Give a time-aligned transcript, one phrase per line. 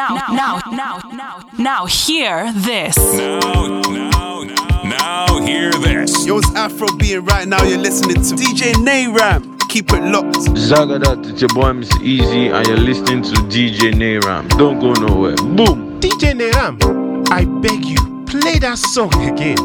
[0.00, 2.96] now, now, now, now, now, hear this.
[2.96, 6.26] Now, now, now, now, hear this.
[6.26, 7.62] Yo, it's Afro being right now.
[7.64, 9.60] You're listening to DJ Nayram.
[9.68, 10.36] Keep it locked.
[10.56, 11.98] Zagadat, it's your boy Mr.
[12.00, 14.48] Eazi, and you're listening to DJ Nayram.
[14.56, 15.36] Don't go nowhere.
[15.36, 16.00] Boom.
[16.00, 19.58] DJ Nayram, I beg you, play that song again.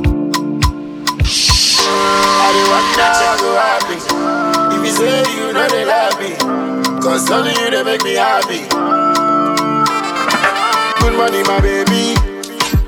[1.87, 2.87] I don't want
[3.23, 3.97] to go happy.
[4.75, 9.04] If you say you know they love me, cause only you they make me happy.
[11.15, 12.13] Morning, my baby.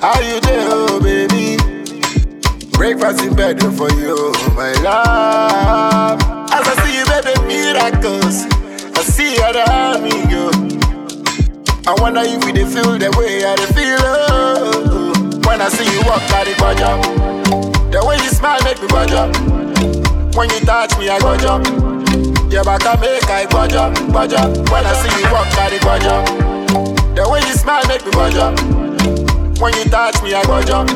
[0.01, 1.57] How you doing, oh baby?
[2.71, 6.19] Breakfast in bed for you, my love.
[6.51, 8.45] As I see you, baby, miracles.
[8.97, 10.51] I see you the army go.
[11.89, 13.97] I wonder if we feel the way I feel.
[14.03, 18.87] Oh, when I see you walk by the budget, the way you smile make me
[18.89, 20.35] budget.
[20.35, 21.65] When you touch me, I go jump.
[22.51, 24.69] Your back I make I budget, budget.
[24.69, 26.56] When I see you walk by the budget.
[27.17, 28.53] The way you smile make me budget.
[29.59, 30.91] When you touch me, I go jump.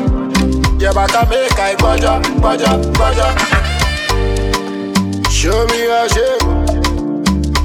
[0.80, 3.34] Your back I make I budget, budget, budget.
[5.32, 6.42] Show me your shape,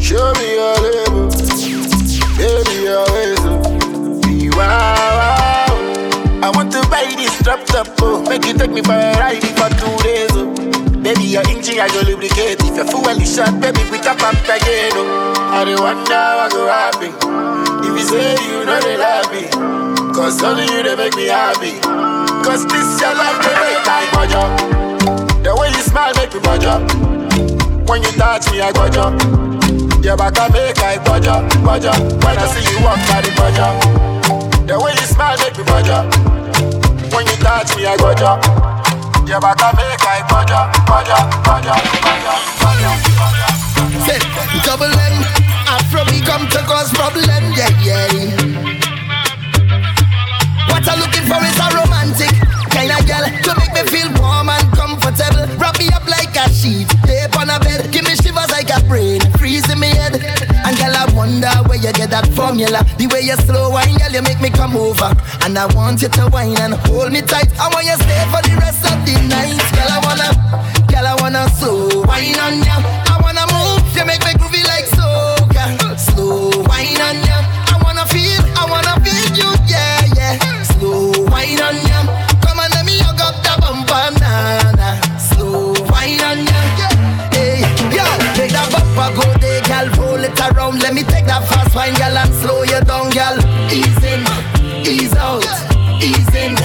[0.01, 1.29] show me your label,
[2.33, 3.41] baby your ways.
[4.25, 5.69] Be wow.
[6.41, 8.21] I want to buy this drop top, oh.
[8.27, 10.76] Make you take me for a ride for two days, oh.
[11.07, 12.59] Baby, your engine I go lubricate.
[12.59, 15.39] If your fuel is short, baby, we can pump again, oh.
[15.55, 17.15] I don't wonder what go happen.
[17.79, 19.47] If you say you know they love me
[20.11, 21.79] Cause only you they make me happy.
[22.43, 24.51] Cause this your love they make I budget
[25.47, 26.83] The way you smile make me budget
[27.87, 29.15] When you touch me I budget
[30.03, 34.67] Your back I make I budget, budget When I see you walk by the budget
[34.67, 36.03] The way you smile make me budget
[37.15, 38.76] When you touch me I budget
[39.27, 41.83] Your I make I budget, budget, budget
[44.07, 44.23] Say,
[44.63, 45.19] double M
[45.67, 48.07] Afro me come to cause problem, yeah, yeah.
[50.71, 52.31] What I'm looking for is a romantic
[52.71, 55.43] kind of girl to make me feel warm and comfortable.
[55.59, 58.79] Wrap me up like a sheet, tape on a bed, give me shivers like a
[58.87, 60.36] brain, freeze in me head.
[60.87, 62.79] Girl, I wonder where you get that formula.
[62.95, 65.11] The way you slow wine, girl, you make me come over.
[65.43, 67.51] And I want you to wine and hold me tight.
[67.59, 69.91] I want you stay for the rest of the night, girl.
[69.91, 70.31] I wanna,
[70.87, 72.79] girl, I wanna slow wine on you.
[73.03, 75.75] I wanna move, you make me groovy like soca.
[75.99, 77.35] Slow wine on you.
[77.35, 80.39] I wanna feel, I wanna feel you, yeah, yeah.
[80.71, 81.99] Slow wine on you.
[82.47, 84.95] Come on, let me hug up the bumper, nah, nah.
[85.19, 86.63] Slow wine on you,
[87.35, 87.59] hey,
[87.91, 88.07] yo.
[88.39, 89.26] Take that bumper, go
[90.87, 93.35] let me take that fast wine, girl, and slow you down, girl.
[93.67, 94.23] Ease in,
[94.87, 95.43] ease out,
[95.99, 96.55] ease in,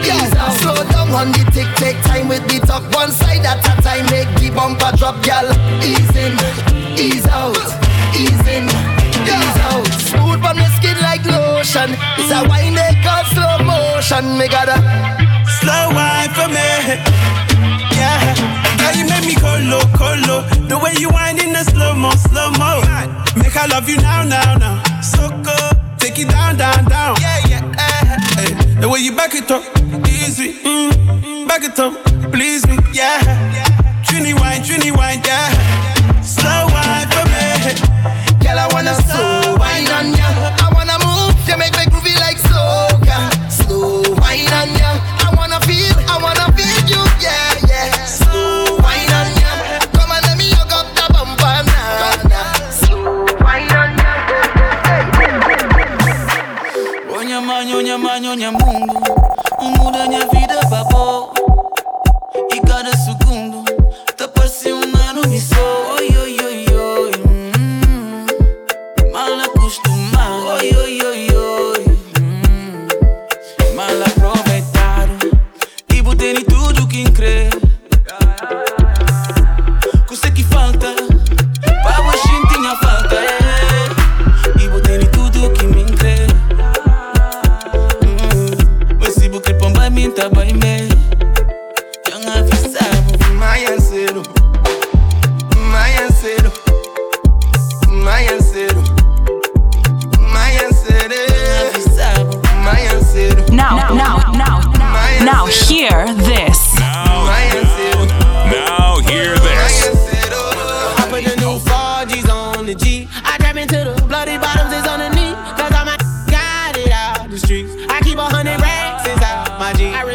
[0.00, 0.56] ease out.
[0.64, 2.80] Slow down on the tick, take time with the talk.
[2.96, 5.52] One side at a time, make the bumper drop, girl.
[5.84, 6.32] Ease in,
[6.96, 7.52] ease out,
[8.16, 8.64] ease in,
[9.28, 9.84] ease out.
[10.08, 11.92] Smooth on the skin like lotion.
[12.16, 14.40] It's a wine they call slow motion.
[14.40, 14.80] Me gotta
[15.60, 16.96] Slow wine for me.
[17.92, 18.24] Yeah.
[18.80, 20.48] Girl, you make me colo, colo.
[20.64, 23.25] The way you wind in the slow mo, slow mo.
[23.56, 25.00] Make I love you now, now, now.
[25.00, 25.98] So good.
[25.98, 27.16] Take it down, down, down.
[27.18, 27.72] Yeah, yeah.
[27.88, 28.80] eh, eh.
[28.82, 29.62] The way you back it up,
[30.06, 30.60] easy.
[30.60, 31.94] Mm, mm, back it up,
[32.32, 32.76] please me.
[32.92, 33.18] Yeah.
[34.04, 35.48] Trini wine, Trini wine, yeah.
[36.20, 38.44] Slow wine for me.
[38.44, 40.28] Girl, I wanna slow wine on ya.
[40.60, 42.05] I wanna move, you make me groovy
[58.36, 58.95] sonho mundo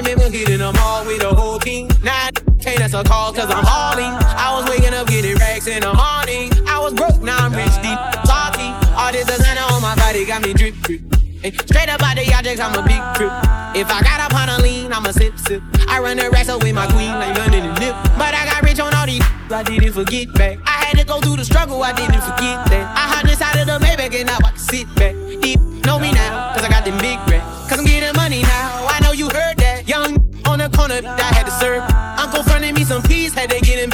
[0.02, 1.88] remember hitting them all with the whole team.
[2.04, 4.14] Now I can't answer calls cause I'm hauling.
[4.38, 6.52] I was waking up getting racks in the morning.
[6.68, 8.70] I was broke, now I'm rich, deep, salty.
[8.98, 11.02] All this designer on my body got me drip, drip.
[11.42, 13.34] Hey, straight up out the objects, I'm a big trip.
[13.74, 15.62] If I got up on a lean, I'm a sip sip.
[15.88, 17.96] I run the racks up with my queen, like running the nip.
[18.18, 20.60] But I got rich on all these, I didn't forget back.
[20.66, 22.86] I had to go through the struggle, I didn't forget that.
[22.98, 24.58] I hopped inside of the Maybach and I can
[30.92, 31.84] corner, I had to serve.
[32.20, 33.90] Uncle fronted me some peas, had to get them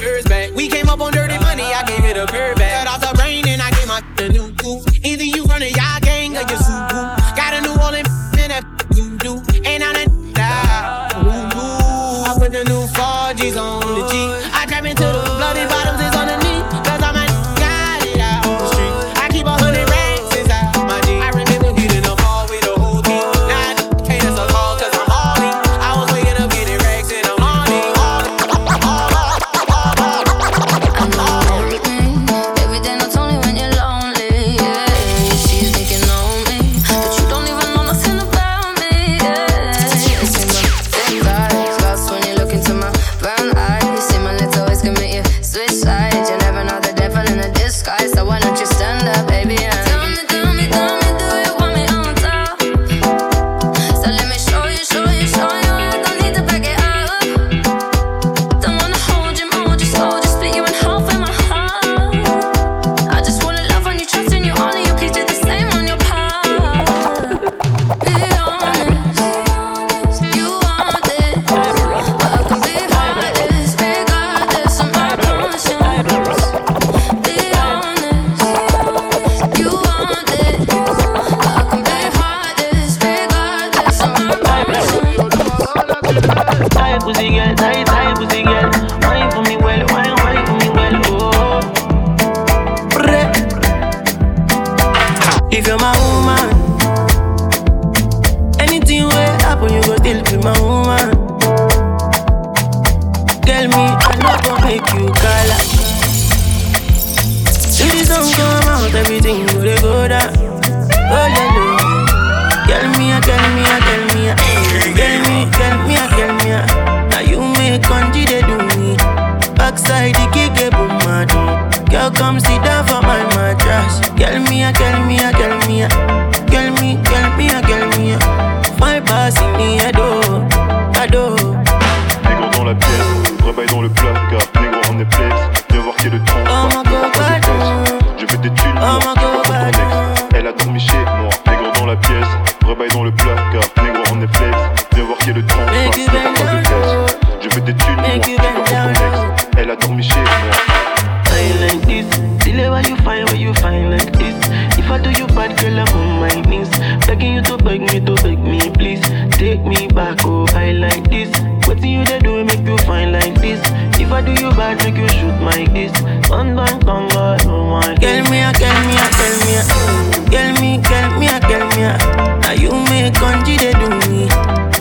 [156.79, 156.99] on.
[157.07, 159.01] Begging you to beg me to beg me, please.
[159.37, 161.29] Take me back, oh, I like this.
[161.67, 163.59] What you they do make you fine like this?
[163.99, 165.91] If I do you bad, make you shoot my kiss.
[166.29, 167.95] One bang, conga, no one.
[167.97, 168.51] Tell me, ah,
[168.87, 170.29] me, ah, tell me, ah.
[170.31, 171.83] tell me, tell me, ah, tell me.
[171.85, 172.39] ah.
[172.41, 174.27] Now you make country they do me.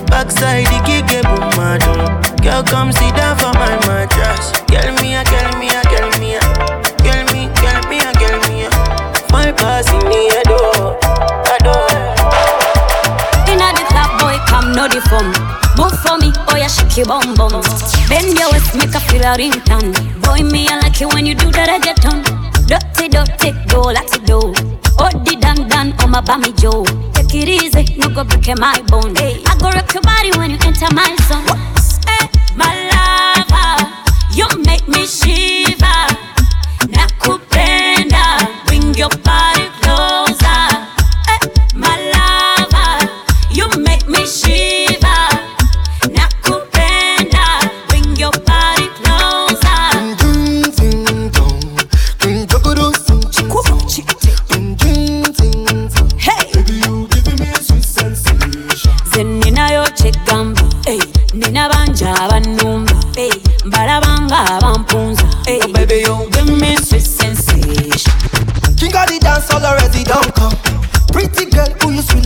[0.07, 1.83] Backside the kick a boom mad.
[2.41, 4.51] Girl, come sit down for my mattress.
[4.67, 6.37] Tell me, ah, tell me, ah, tell me.
[6.39, 6.45] ah.
[7.03, 8.65] Tell me, tell me, ah, tell me.
[8.65, 9.27] ah.
[9.31, 11.46] My pass in the head,
[14.77, 15.25] no the fun.
[15.73, 17.49] Move for me, oh yeah, shake your bum bum.
[18.07, 19.89] Bend your waist, make a feel a ringtone.
[20.21, 22.21] Boy, me I like it when you do that reggaeton.
[22.69, 24.53] Dirty, dirty, go like it do.
[25.01, 26.85] Oh, the dan dan, oh my bammy Joe.
[27.13, 29.15] Take it easy, no go break my bone.
[29.15, 31.57] Hey, I go rock your body when you enter my zone.
[32.05, 33.81] Hey, my lover,
[34.37, 36.01] you make me shiver.
[36.93, 39.69] Nakupenda, bring your body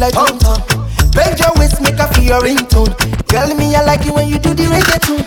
[0.02, 0.60] like Tom Tom.
[1.14, 2.92] Bend your waist, make a feel your ringtone.
[3.28, 5.22] Girl, me I like it when you do the reggaeton.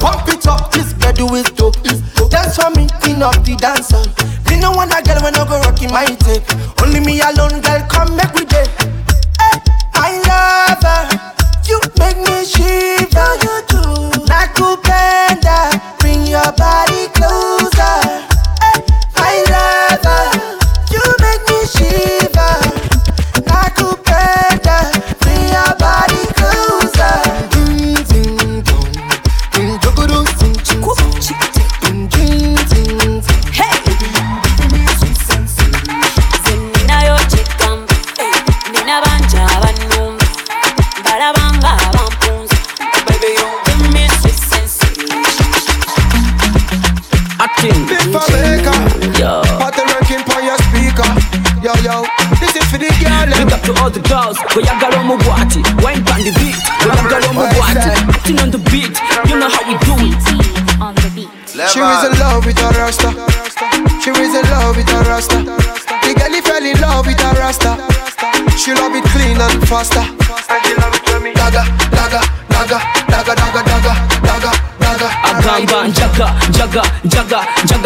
[0.00, 1.80] Pump it up, this bed is dope.
[2.30, 3.88] Dance for me, clean up the dance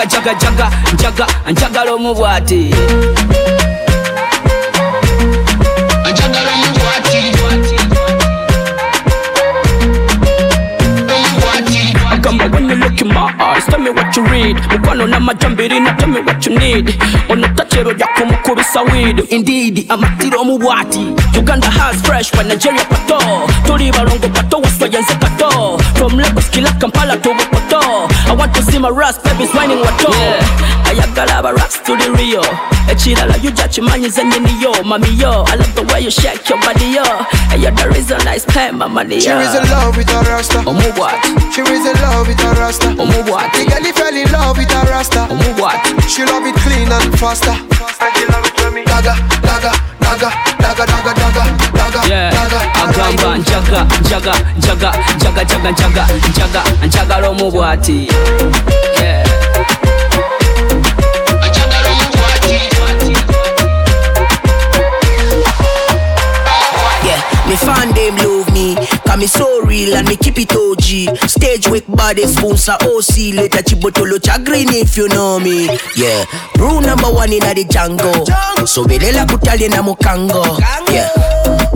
[0.01, 2.71] jaga jaga jaga njagala omubwate
[14.43, 16.95] read mukwano n'amajambirina tell me what you need.
[17.29, 19.25] Onotakero lyakumukubisa weed.
[19.31, 23.19] Indeed amatiro omubwati uganda has fresh pa nigeria pato.
[23.67, 27.81] Tuli balongo pato waswayenze kato from lagos kila kampala to bukoto
[28.29, 30.89] i want to see my rust babies whining wato yeah.
[30.91, 32.41] ayagala abaras tuli rio.
[32.43, 37.03] Eh, Ekirala yuja kimanyize nyiniyo mamiyo i love the way you shake your body yo.
[37.03, 40.21] Eh, and you're the reason i spend my money She is in love with a
[40.31, 40.59] rasta.
[40.59, 42.89] omubwati She is in love with a rasta.
[42.89, 45.27] omubwati The girl fell in love it a rasta.
[45.61, 45.77] What?
[46.09, 47.53] She love it clean and faster.
[47.53, 51.47] And she love it when me dagger, dagger, dagger, dagger, dagger, dagger,
[51.77, 52.63] dagger, dagger.
[52.83, 58.09] Agamba njaga, njaga, njaga, njaga, njaga, njaga, njaga, njagala omubwati.
[58.99, 59.23] Yeah.
[67.49, 67.93] Me fan
[68.53, 68.75] me,
[69.07, 71.17] cause me so real and me keep it OG.
[71.29, 75.67] Stage wake body sponsor OC, later chibotolo chagrin if you know me.
[75.97, 76.25] Yeah,
[76.59, 78.27] rule number one in the jungle.
[78.67, 80.59] So belela kutali na mukango.
[80.93, 81.09] Yeah.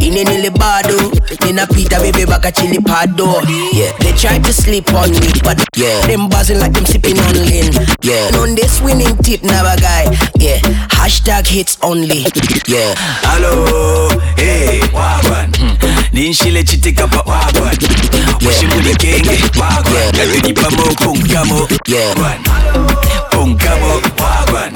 [0.01, 0.97] Ine nile bado.
[1.41, 3.27] Ninapita bebe baka chili pado.
[3.73, 3.93] Yeah.
[3.99, 6.07] They try to sleep on me but yeah.
[6.07, 7.73] them buzzing like them sipping on lean.
[8.03, 8.31] Yeah.
[8.39, 10.05] On this winning tip never guy.
[10.39, 10.59] Yeah.
[10.91, 12.27] Hashtag hits only.
[12.67, 12.95] Yeah.
[13.27, 15.51] Hello, hey, wagwan.
[15.57, 15.86] Hmm
[16.17, 17.77] ninshile chitika pa wagwan
[18.41, 19.31] mushimude kenge
[19.61, 22.39] wagwan katulipamo pungamo wagwan
[23.31, 24.73] pungamo wagwan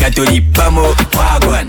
[0.00, 0.82] katulipamo
[1.18, 1.66] wagwan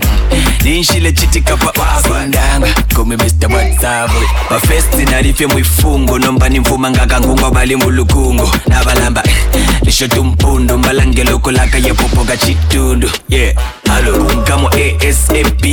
[0.64, 4.10] ninshile chitika pa wagwandanga kome mr whatsapp.
[4.48, 6.18] Pafesti nalife mwifungo.
[6.18, 8.50] Nomba nimvuma ngakangungwa bali mulukungo.
[8.68, 9.22] Nabalamba.
[9.82, 13.54] Lishotumpundu mbalangeloko lakayepopo kachitundu yeah.
[13.96, 14.70] alorum kama
[15.08, 15.64] asap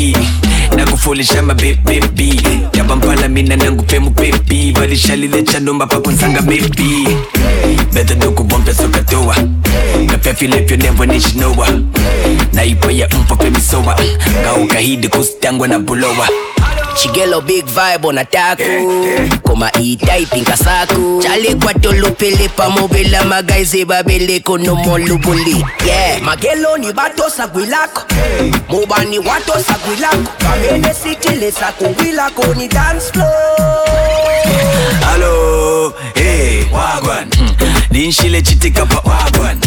[0.77, 2.41] nakufolisha mabebebi
[2.73, 7.07] yabampala mina nangu pemupepi valishalilecha nomba pakunsanga bebi
[7.93, 9.35] beta dokubompe sokatowa
[10.11, 11.19] napyafilevyo nembo na
[12.53, 13.99] naipo ya mpo pemisowa
[14.43, 16.27] ngaukahidi kustangwa na bulowa.
[16.99, 18.59] Chigelo big vibe on attack
[19.43, 26.77] Koma e-type inkasaku Chale kwa tolo pele pa mobela magaize babele kono molubuli Yeah, magelo
[26.77, 28.03] ni bato sagwilako
[28.69, 31.51] Mobani wato sagwilako Kamene city le
[32.57, 33.85] ni dance floor
[35.11, 37.29] Hello, hey, wagwan.
[37.91, 39.59] Ninshile chitikapa wagwan.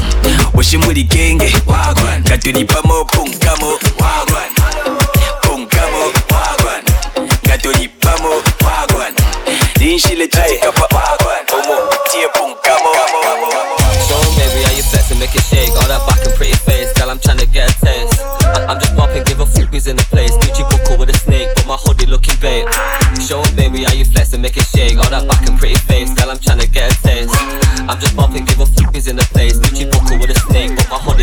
[0.54, 2.22] Washimuli genge, wagwan.
[2.22, 4.71] Gatulipamo pungamo wagwan.
[9.82, 11.42] Wagwan.
[11.50, 12.92] Omo tie pungamo.
[14.06, 15.70] Show 'em, baby, how you flex and make it shake.
[15.74, 18.20] All that back and pretty face, girl, I'm tryna get a taste.
[18.54, 20.30] I- I'm just bumping, give a fuck who's in the place.
[20.38, 22.68] Gucci buckle with a snake, but my hoodie looking babe.
[23.26, 24.98] Show baby, how you flex and make it shake.
[24.98, 27.34] All that back and pretty face, girl, I'm tryna get a taste.
[27.88, 29.41] I'm just bumping, give a fuck who's in the place.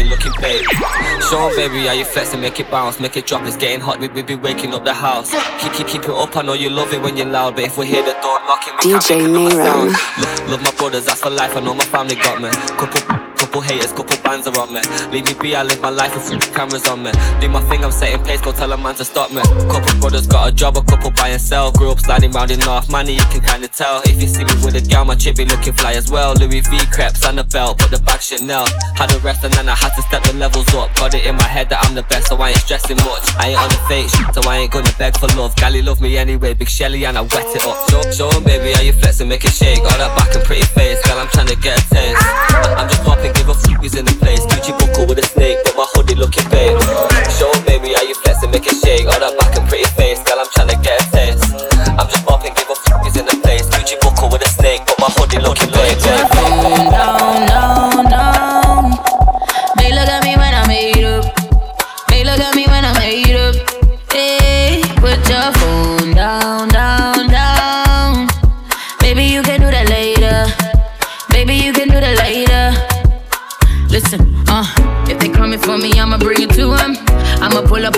[0.04, 1.22] Snake, but my hoodie looking babe.
[1.30, 3.46] Show 'em, baby, how you flex and make it bounce, make it drop.
[3.46, 5.32] It's getting hot, we we be waking up the house.
[5.60, 6.36] Keep keep keep it up.
[6.36, 8.74] I know you love it when you're loud, but if we hear the door knocking,
[8.78, 9.92] we can't DJ make it up a sound.
[9.92, 11.56] Love, love my brothers, that's for life.
[11.56, 12.50] I know my family got me.
[12.78, 13.29] Couple
[13.70, 14.82] haters, couple bands are on me.
[15.14, 17.12] Leave me be, I live my life with few cameras on me.
[17.40, 19.42] Do my thing, I'm setting pace, go tell a man to stop me.
[19.70, 21.72] Couple brothers got a job, a couple buy and sell.
[21.72, 24.02] Grew up sliding round in North Money, you can kinda tell.
[24.06, 26.34] If you see me with a gal, my chick be looking fly as well.
[26.34, 28.66] Louis V crepes and a belt, but the back Chanel.
[28.96, 30.94] Had a rest and then I had to step the levels up.
[30.96, 33.26] Got it in my head that I'm the best, so I ain't stressing much.
[33.38, 35.56] I ain't on the fake shit, so I ain't gonna beg for love.
[35.56, 37.90] Gally love me anyway, big Shelly and I wet it up.
[37.90, 39.80] Show, show 'em, baby, how you flex and make it shake.
[39.80, 42.24] All that back and pretty face, girl, I'm trying to get a taste.
[42.78, 44.46] I'm just popping, give a who's in the place.
[44.48, 46.80] Gucci buckle with a snake, but my hoodie looking babe.
[47.38, 49.08] Show baby, how you flex and make it shake.
[49.08, 51.44] All that back and pretty face, girl, I'm tryna get a taste.
[52.00, 53.68] I'm just popping, give a fuck who's in the place.
[53.70, 57.19] Gucci buckle with a snake, but my hoodie looking babe.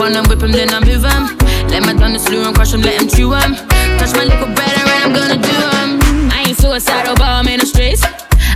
[0.02, 1.38] Them, whip them, then I move them.
[1.70, 3.54] Let my thunder slew and crush them, let them chew them.
[4.02, 6.28] Touch my little better, and I'm gonna do them.
[6.34, 8.02] I ain't suicidal, but I'm in the streets.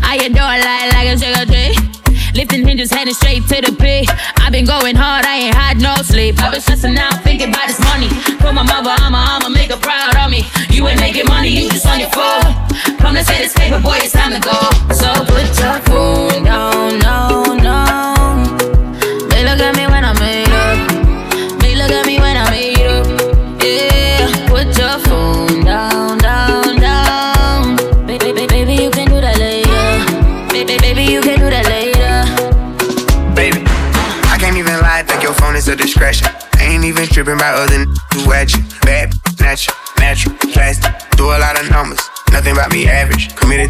[0.02, 1.78] I adore light like a tree.
[2.34, 4.10] Lifting hinges, heading straight to the P.
[4.42, 6.42] I've been going hard, I ain't had no sleep.
[6.42, 8.10] I've been stressing out, thinking about this money.
[8.42, 10.44] For my mother, I'ma, I'ma make her proud of me.
[10.68, 12.52] You ain't making money, you just on your phone.
[12.98, 14.58] Come to say this paper, boy, it's time to go.
[14.92, 15.80] So put your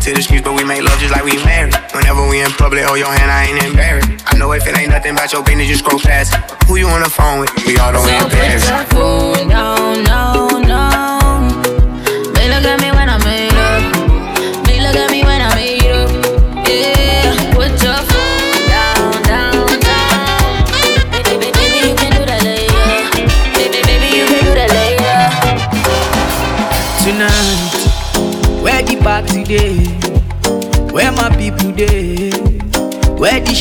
[0.05, 1.73] to the streets, but we make love just like we married.
[1.91, 4.09] Whenever we in public, hold your hand, I ain't embarrassed.
[4.27, 6.35] I know if it ain't nothing about your business, just scroll past.
[6.67, 7.49] Who you on the phone with?
[7.65, 8.49] We all don't So in put your
[8.85, 10.34] down, no, no.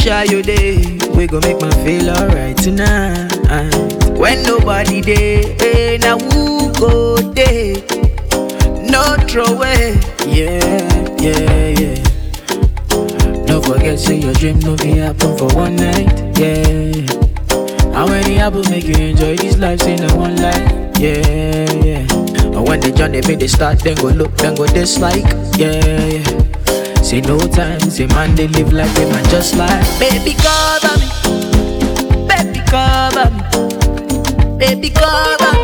[0.04, 0.99] The you day?
[1.16, 3.32] We gon' make my feel alright tonight.
[4.18, 7.80] When nobody day, eh, now who go day?
[8.84, 9.96] No throw away.
[10.28, 10.61] Yeah,
[11.16, 13.44] yeah, yeah.
[13.48, 16.12] No forget, say your dream no be happen for one night.
[16.37, 16.92] Yeah.
[17.94, 19.81] How many apples make you enjoy this life?
[19.81, 20.98] Say no one life.
[20.98, 22.07] Yeah, yeah.
[22.52, 25.24] And when the journey make they start, then go look, then go dislike.
[25.57, 26.63] Yeah, yeah.
[27.05, 29.85] Say no time, say man they live like they man just like.
[30.01, 31.09] Baby cover me,
[32.27, 35.63] baby cover me, baby cover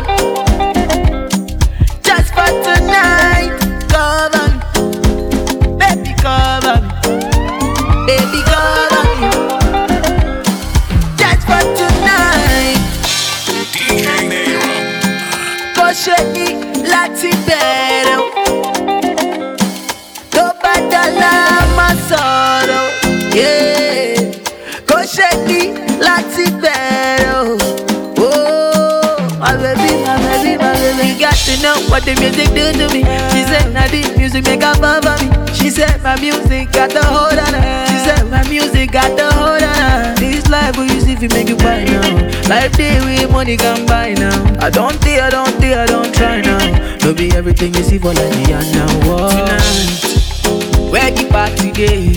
[41.21, 42.49] You make you buy now.
[42.49, 44.33] Life day with money can buy now.
[44.59, 46.97] I don't think, I don't think, I don't try now.
[47.03, 48.87] No be everything you see for like me and now.
[49.05, 49.29] Whoa.
[49.29, 52.13] Tonight, where the party day?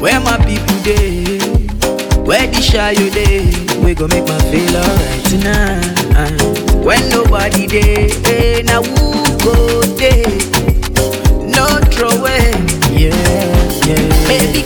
[0.00, 1.38] Where my people day?
[2.24, 3.46] Where the shy you day?
[3.84, 6.84] We gon' make my feel alright tonight.
[6.84, 10.24] When nobody day, eh, now who go day?
[11.46, 12.50] No throw away,
[12.90, 13.14] yeah,
[13.86, 14.26] yeah.
[14.26, 14.62] Baby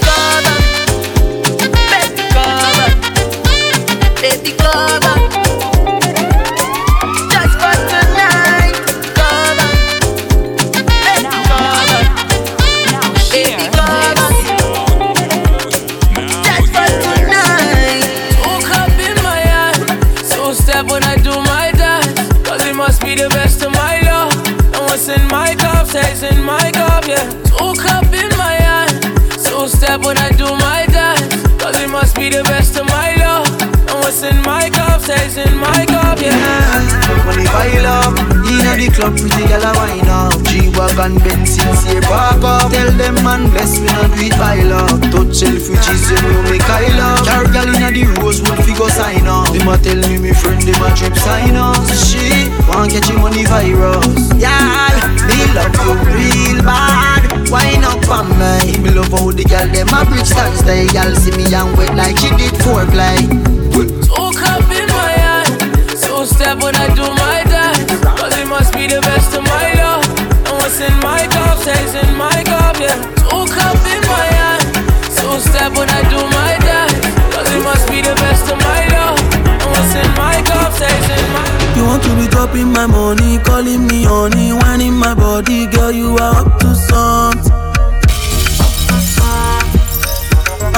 [36.27, 37.25] yeah.
[37.25, 40.39] Money pile up Inna the club, pretty girl a wine up.
[40.47, 42.71] G-Wagon, Benz, sincere park up.
[42.71, 45.03] Tell them man bless me not it pile up.
[45.11, 47.27] Touch Selfridges, you know me Kyle up.
[47.27, 49.51] Carry girl inna the Rosewood, fi go sign up.
[49.51, 51.83] Them a tell me me friend, them a trip sign up.
[51.91, 54.31] She want catch him money virus.
[54.39, 54.95] Yeah,
[55.27, 57.51] me love you real bad.
[57.51, 58.79] Wine up on me.
[58.79, 61.95] Me love how the girl them a bridge stand stay Girl see me and wet
[61.95, 63.23] like she did foreplay
[66.47, 67.91] step when I do my dance.
[68.21, 70.07] Cause it must be the best of my love.
[70.47, 72.95] And what's in my cup stays in my cup, yeah.
[73.35, 74.63] Woke up in my eye,
[75.11, 77.03] so step when I do my dance.
[77.35, 79.19] Cause it must be the best of my love.
[79.63, 83.39] And what's in my cup stays in my You want to be dropping my money,
[83.43, 87.66] calling me honey, whining my body, girl, you are up to something.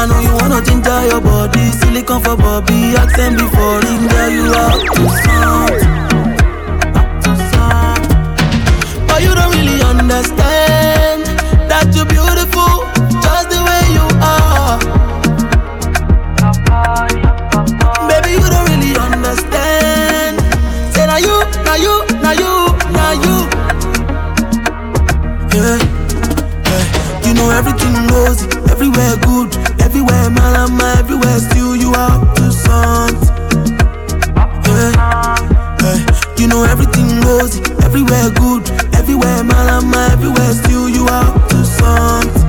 [0.01, 4.47] I know you wanna ginger your body, silicon for Bobby, accent before ring, girl you
[4.55, 5.89] up to something.
[9.09, 11.27] But you don't really understand
[11.67, 12.87] that you're beautiful
[13.19, 14.79] just the way you are.
[18.07, 20.39] Baby, you don't really understand.
[20.95, 22.55] Say now you, now you, now you,
[22.95, 23.37] now you.
[25.59, 25.75] Yeah,
[26.71, 27.27] yeah.
[27.27, 29.51] You know everything rosy, everywhere good
[30.09, 31.39] everywhere, man, I'm everywhere.
[31.39, 33.79] Still, you are up to something.
[34.65, 34.93] Hey,
[35.81, 35.99] Hey,
[36.39, 40.53] you know everything goes everywhere good, everywhere, man, I'm everywhere.
[40.53, 42.47] Still, you are up to something.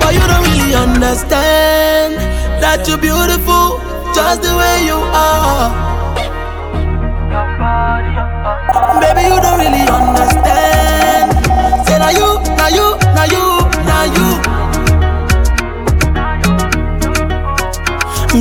[0.00, 2.14] But you don't really understand
[2.62, 3.80] that you're beautiful
[4.14, 5.96] just the way you are.
[9.00, 10.15] Baby, you don't really understand.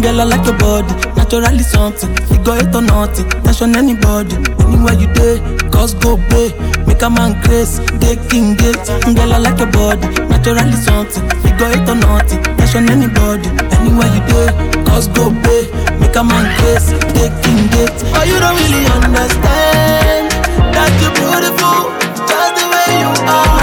[0.05, 2.13] Girl, I like your body, naturally something.
[2.29, 5.41] Figure it or nothing, tension anybody, anywhere you day.
[5.73, 6.53] Cause go pay,
[6.85, 8.77] make a man grace, they king gate.
[9.01, 11.25] Girl, I like your body, naturally something.
[11.41, 13.49] Figure it or nothing, tension anybody,
[13.81, 14.49] anywhere you day.
[14.85, 17.97] Cause go pay, make a man grace, they king gate.
[18.13, 20.29] But you don't really understand
[20.69, 21.89] that you're beautiful,
[22.29, 23.54] just the way you are.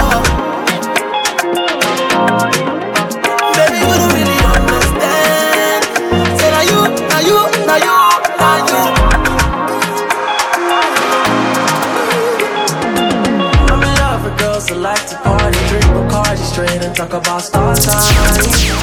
[16.93, 18.75] And talk about star signs.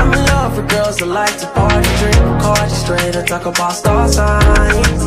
[0.00, 3.72] I'm in love with girls that like to party, drink Bacardi straight and talk about
[3.72, 5.02] star signs.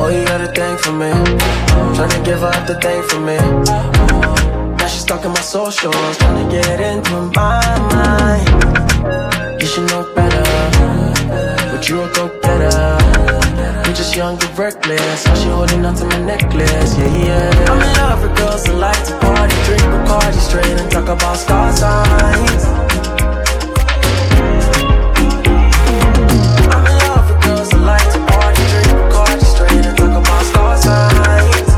[0.00, 1.10] Oh, you got a thing for me.
[1.96, 3.38] Tryna give up the thing for me.
[4.78, 7.60] Now she's stalking my socials, tryna get into my
[7.92, 8.48] mind.
[9.60, 10.44] You should know better,
[11.72, 13.13] but you a go getter.
[13.94, 15.24] Just young and reckless.
[15.24, 16.98] How she holding on to my necklace?
[16.98, 17.70] Yeah, yeah.
[17.70, 21.36] I'm in love with girls that like to party, drink Bacardi straight and talk about
[21.36, 22.64] star signs.
[26.74, 30.44] I'm in love with girls that like to party, drink Bacardi straight and talk about
[30.44, 31.70] star signs.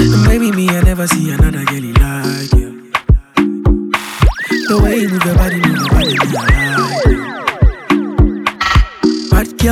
[0.00, 1.45] And maybe me, I never see another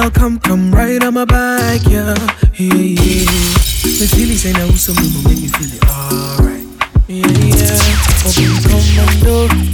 [0.04, 2.14] girl, come, come right on my back, yeah,
[2.54, 3.24] yeah, yeah.
[3.82, 4.68] The feeling say now
[5.24, 6.66] make me feel it alright,
[7.08, 8.04] yeah, yeah.
[8.68, 9.73] Come make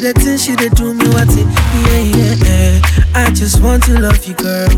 [0.00, 1.46] the things she they do me what it.
[1.86, 2.80] Yeah, yeah, yeah.
[3.14, 4.68] I just want to love you, girl.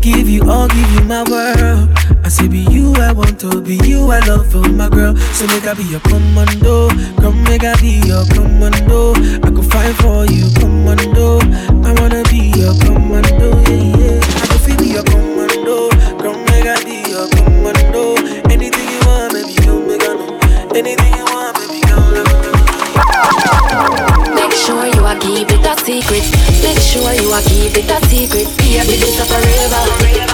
[0.00, 1.88] Give you all, give you my world.
[2.24, 5.16] I say be you, I want to be you, I love you, my girl.
[5.16, 6.88] So make I be your commando,
[7.20, 9.12] come make I be your commando.
[9.44, 11.40] I could fight for you, commando.
[11.84, 13.50] I wanna be your commando,
[26.00, 26.24] secret.
[26.62, 28.48] Make sure you are keep it a secret.
[28.56, 29.82] This a forever.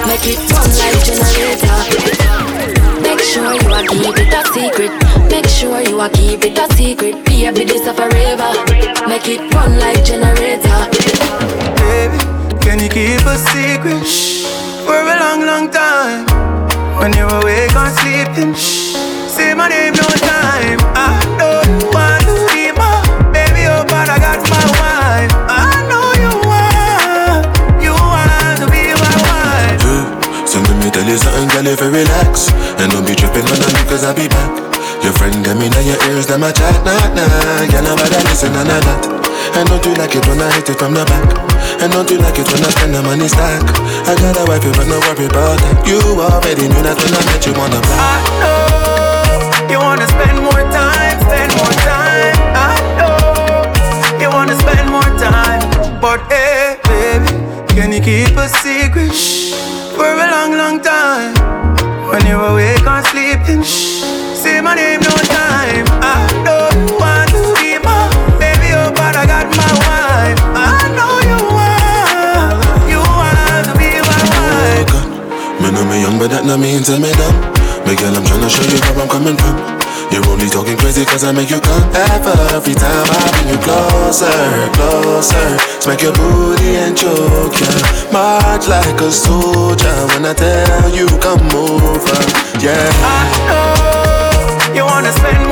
[0.07, 1.79] Make it run like generator.
[3.03, 4.93] Make sure you are keep it a secret.
[5.31, 7.25] Make sure you are keep it a secret.
[7.25, 8.51] This a forever.
[9.09, 10.81] Make it run like generator.
[11.83, 12.19] Baby,
[12.61, 14.07] can you keep a secret
[14.87, 16.27] for a long, long time?
[16.99, 18.95] When you're awake or sleeping, Shh.
[19.29, 20.79] say my name no time.
[20.95, 21.46] I don't
[31.17, 32.53] you something, girl, if you relax.
[32.77, 34.53] And don't be tripping on me cause I'll be back.
[35.01, 37.65] Your friend them in your ears, them a chat, nah, nah.
[37.73, 39.01] Girl, nobody listen, nah, nah, nah.
[39.57, 41.25] And don't you like it when I hit it from the back?
[41.81, 43.65] And don't you like it when I spend the money stack?
[44.05, 45.89] I got a wife, you but worry about that.
[45.89, 47.97] You already knew that when I met you on the block.
[47.97, 52.37] I know you wanna spend more time, spend more time.
[52.53, 55.65] I know you wanna spend more time,
[56.01, 57.33] but hey, baby,
[57.73, 61.35] can you keep a secret for a long, long time?
[62.11, 64.05] When you're awake or sleeping, shh,
[64.37, 65.87] say my name no time.
[66.05, 68.05] I don't want to be my
[68.39, 70.41] baby, oh, but I got my wife.
[70.55, 72.61] I know you want,
[72.93, 74.93] you want to be my wife.
[75.61, 77.37] Me know me young, but that no mean tell me dumb.
[77.87, 79.76] Me girl, I'm tryna show you where I'm coming from.
[80.11, 81.83] You're only talking crazy cause I make you come
[82.55, 85.59] Every time I bring you closer, closer.
[85.81, 87.71] Smack your booty and choke ya
[88.13, 89.97] March like a soldier.
[90.15, 92.19] When I tell you come over,
[92.63, 92.91] yeah.
[93.03, 95.46] I know you wanna spend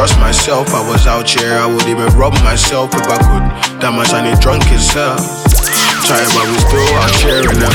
[0.00, 0.72] trust myself.
[0.72, 3.44] I was out here, I would even rob myself if I could.
[3.84, 5.20] That much I need drunk hell.
[6.08, 7.68] Tired, but we still out sharing them.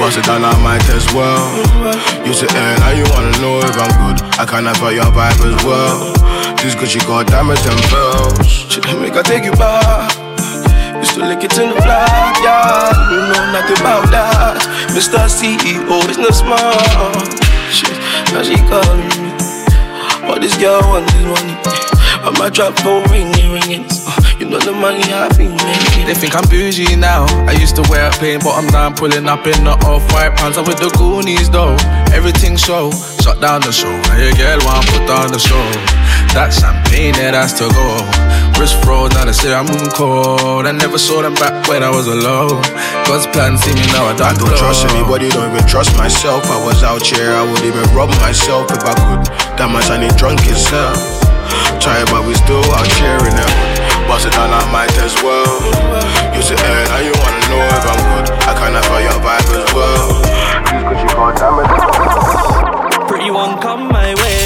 [0.00, 1.44] Bust it down, I might as well.
[2.24, 4.16] You say, eh, now you wanna know if I'm good.
[4.40, 6.08] I kinda feel your vibe as well.
[6.56, 8.80] Just cause you got diamonds and pearls.
[9.04, 10.08] Make I take you back.
[10.96, 12.96] Used to lick it in the flat, yeah.
[13.12, 14.56] You know nothing about that.
[14.96, 15.20] Mr.
[15.28, 17.28] CEO, businessman.
[17.68, 17.92] Shit,
[18.32, 19.17] now she calling
[20.28, 21.56] What this girl want is money.
[22.20, 23.86] I might drop phone ringing, ringing.
[23.88, 26.04] Uh, you know the money I be making.
[26.04, 27.24] They think I'm bougie now.
[27.48, 30.58] I used to wear a plain, but I'm down, pulling up in the off-white pants.
[30.58, 31.76] I'm with the Goonies though.
[32.12, 32.92] Everything show,
[33.24, 33.88] shut down the show.
[33.88, 35.64] Now your girl want put down the show.
[36.36, 37.88] That champagne that has to go.
[38.60, 40.66] Wrist froze, now they say I'm cold.
[40.66, 42.60] I never saw them back when I was alone.
[43.06, 45.96] God's plan, see me now, I I don't I don't trust anybody, don't even trust
[45.96, 46.44] myself.
[46.50, 49.24] I was out here, I would even rob myself if I could.
[49.56, 50.94] That much I need drunk as hell.
[51.80, 53.52] Tired, but we still out sharing them.
[54.10, 55.48] Bust it down, I might as well.
[56.34, 58.26] You say, eh, now you wanna know if I'm good.
[58.46, 60.06] I kinda feel your vibe as well.
[60.66, 63.08] Just cause you got diamonds.
[63.08, 64.37] Pretty one come my way.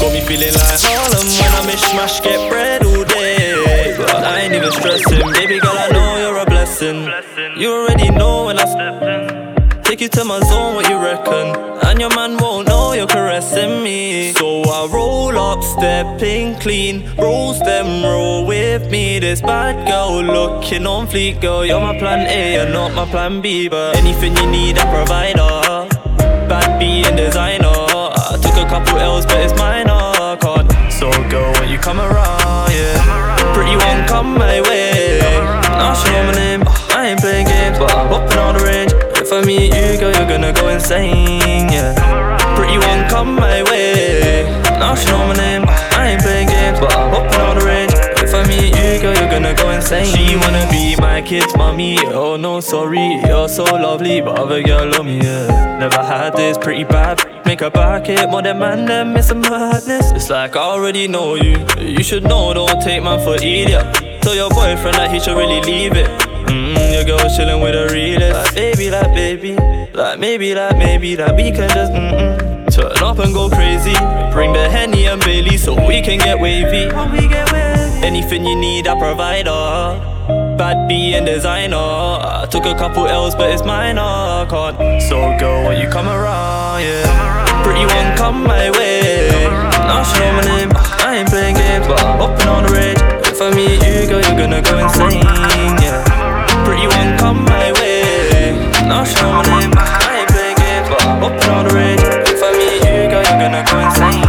[0.00, 3.94] Got me feeling like Harlem when I mishmash get bread all day.
[3.96, 5.74] But I ain't even stressing, baby girl.
[5.74, 7.10] I know you're a blessing.
[7.56, 9.82] You already know when I step in.
[9.82, 11.56] Take you to my zone, what you reckon?
[11.88, 14.32] And your man won't know you're caressing me.
[14.34, 17.10] So I roll up, stepping clean.
[17.16, 19.18] Rolls them, roll with me.
[19.18, 21.66] This bad girl looking on fleek, girl.
[21.66, 23.68] You're my plan A, you're not my plan B.
[23.68, 25.36] But anything you need, I provide.
[26.48, 27.87] Bad B and designer.
[28.68, 30.36] Couple L's, but it's minor.
[30.36, 30.70] Can't.
[30.92, 33.54] So girl, when you come around, yeah.
[33.54, 35.18] Pretty one come my way.
[35.62, 36.62] Now she know my name.
[36.90, 38.92] I ain't playing games, but I'm hopping on the range.
[39.16, 41.94] If I meet you, girl, you're gonna go insane, yeah.
[42.56, 44.44] Pretty one come my way.
[44.78, 45.64] Now she know my name.
[45.66, 47.92] I ain't playing games, but I'm hopping on the range.
[48.20, 48.67] If I meet
[49.18, 50.06] you're gonna go insane.
[50.06, 51.98] She wanna be my kid's mommy.
[52.06, 55.20] Oh no, sorry, you're so lovely, but other girl love me.
[55.20, 55.78] Yeah.
[55.78, 57.22] Never had this pretty bad.
[57.46, 60.12] Make back it more than man, then miss some madness.
[60.12, 61.64] It's like I already know you.
[61.78, 63.86] You should know, don't take man for idiot.
[64.22, 66.08] Tell your boyfriend that he should really leave it.
[66.48, 68.34] Mm, your girl chillin' with a realist.
[68.34, 69.56] Like baby, like baby,
[69.94, 72.48] like maybe, like maybe that we can just mm mm.
[72.70, 73.94] Turn up and go crazy.
[74.32, 76.88] Bring the henny and Bailey so we can get wavy.
[78.02, 79.46] Anything you need, I provide.
[79.46, 79.98] her.
[80.56, 81.76] Bad B and designer.
[81.76, 84.46] I took a couple L's, but it's minor.
[84.50, 85.02] Can't.
[85.02, 87.62] So girl, when you come around, yeah.
[87.64, 89.30] Pretty one come my way.
[89.86, 90.70] Now she know my name.
[90.74, 93.00] I ain't playing games, but I'm hopping on the range.
[93.26, 95.22] If I meet you, girl, you're gonna go insane,
[95.82, 96.02] yeah.
[96.64, 98.54] Pretty one come my way.
[98.86, 99.72] Now she know my name.
[99.74, 102.02] I ain't playing games, but I'm hopping on the range.
[102.30, 104.26] If I meet you, girl, you're gonna go insane.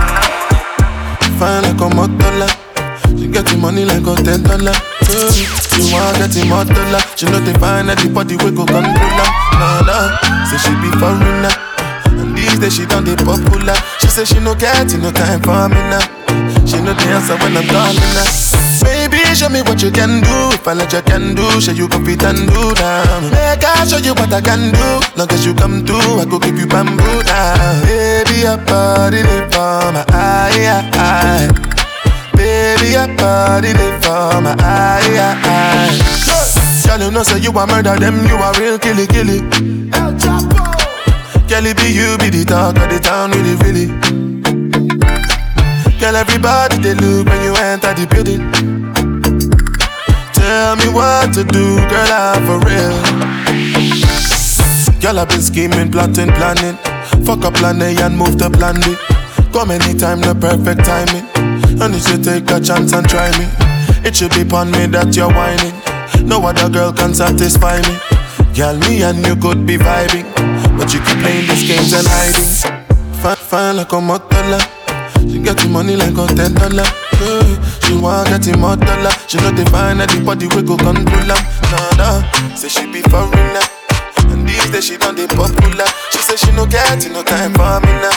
[1.37, 2.68] Fine like a motola.
[3.17, 4.75] She get the money like a ten dollar.
[5.09, 6.99] Eh, she want get the motola.
[7.17, 9.29] She know they find anybody we go control her.
[9.57, 11.51] Nah nah, say she be foreigner.
[12.19, 13.75] And these days she done the popular.
[13.99, 16.03] She say she no get no time for me now.
[16.65, 18.27] She know the answer when I'm calling her.
[18.83, 20.35] Baby, show me what you can do.
[20.55, 23.19] If I let you can do, show you go fit and do now.
[23.29, 24.89] Make I show you what I can do.
[25.17, 27.83] Long as you come through, I go give you bamboo now.
[27.83, 31.68] Baby, your body live for my eye, eye.
[32.49, 35.93] Baby, your body live for my eye, eye.
[36.87, 39.39] Girl, you know say you a murder them, you a real killy killy.
[39.93, 40.57] El Chapo.
[41.47, 43.85] Girl, it be you be the talk of the town, really really.
[45.99, 48.41] Girl, everybody they look when you enter the building.
[50.33, 52.97] Tell me what to do, girl, I'm for real.
[54.99, 56.77] Girl, I've been scheming, plotting, planning.
[57.25, 58.95] Fuck up plan A and move to plan B.
[59.53, 61.38] Come anytime, the perfect timing.
[61.81, 63.47] And you should take a chance and try me.
[64.03, 65.75] It should be upon me that you're whining.
[66.27, 67.95] No other girl can satisfy me.
[68.55, 70.27] Girl, me and you could be vibing.
[70.77, 72.49] But you keep playing these games and hiding.
[73.23, 74.59] Fine, fine like a motola.
[75.31, 76.87] She get the money like a ten dollar.
[77.87, 78.75] She want get him more.
[79.27, 81.41] She know they find anybody we go control her.
[81.71, 83.63] Nah nah, say she be foreigner.
[84.31, 85.87] And these days she done the popular.
[86.11, 88.15] She say she no get no time for me now.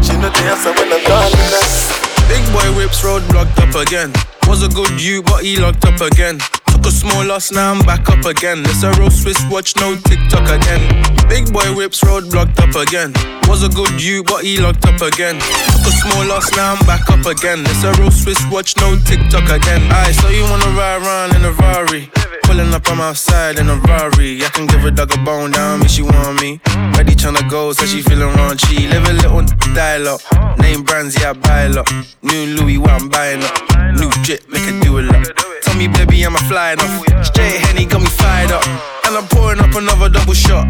[0.00, 2.03] She know the answer when I'm calling her.
[2.28, 4.12] Big boy whips road blocked up again.
[4.46, 6.38] Was a good you, but he locked up again.
[6.84, 8.60] Took a small loss, now I'm back up again.
[8.66, 10.84] It's a real Swiss watch, no TikTok again.
[11.30, 13.14] Big boy whips road blocked up again.
[13.48, 15.40] Was a good you, but he locked up again.
[15.40, 17.60] Took a small loss, now I'm back up again.
[17.64, 19.80] It's a real Swiss watch, no TikTok again.
[19.90, 22.10] Aye, so you wanna ride around in a Rari?
[22.42, 24.44] Pulling up, I'm outside in a Rari.
[24.44, 26.60] I can give a dog a bone down, me she want me.
[26.98, 28.90] Ready tryna go, so she feeling raunchy.
[28.90, 29.40] Live a little
[29.74, 30.58] dial up.
[30.58, 31.90] Name brands, yeah, I buy a lot.
[32.20, 33.56] New Louis, what I'm buying up.
[33.94, 35.26] New drip, make her do a lot.
[35.62, 36.38] Tell me, baby, I'm a
[36.76, 37.06] flying off.
[37.10, 38.66] Oh, Straight Henny got me fired up.
[39.06, 40.66] And I'm pouring up another double shot.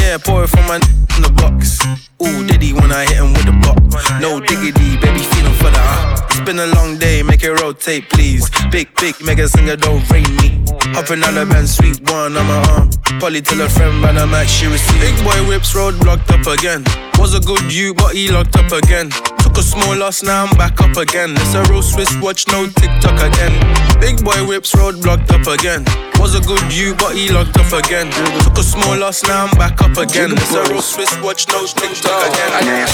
[0.00, 2.11] Yeah, pour it from my in the box.
[2.22, 3.82] Ooh, Diddy when I hit him with the block.
[4.20, 6.16] No diggity, baby, feeling for the uh.
[6.30, 8.48] It's been a long day, make it rotate, please.
[8.70, 10.62] Big, big, make a singer, don't rain me.
[10.94, 12.90] Hopping on the band, sweet one on my arm.
[13.18, 15.00] Polly tell a friend, but I'm receive.
[15.00, 16.84] Big boy whips road blocked up again.
[17.18, 19.10] Was a good you, but he locked up again.
[19.42, 21.34] Took a small loss, now I'm back up again.
[21.36, 23.54] It's a real Swiss watch, no TikTok again.
[24.00, 25.84] Big boy whips road blocked up again.
[26.18, 28.10] Was a good you, but he locked up again.
[28.44, 30.32] Took a small loss, now I'm back up again.
[30.32, 32.86] It's a real Swiss watch, no TikTok again.